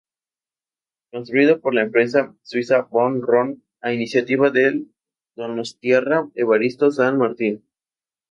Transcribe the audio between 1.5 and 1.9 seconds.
por la